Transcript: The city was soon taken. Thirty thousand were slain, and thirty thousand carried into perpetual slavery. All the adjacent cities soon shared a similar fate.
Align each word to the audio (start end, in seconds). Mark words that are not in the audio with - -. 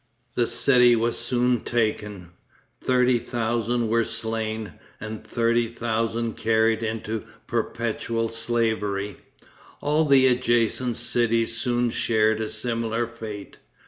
The 0.33 0.47
city 0.47 0.95
was 0.95 1.15
soon 1.15 1.59
taken. 1.63 2.31
Thirty 2.83 3.19
thousand 3.19 3.87
were 3.87 4.03
slain, 4.03 4.73
and 4.99 5.23
thirty 5.23 5.67
thousand 5.67 6.37
carried 6.37 6.81
into 6.81 7.23
perpetual 7.45 8.27
slavery. 8.27 9.17
All 9.79 10.05
the 10.05 10.25
adjacent 10.25 10.97
cities 10.97 11.55
soon 11.55 11.91
shared 11.91 12.41
a 12.41 12.49
similar 12.49 13.05
fate. 13.05 13.59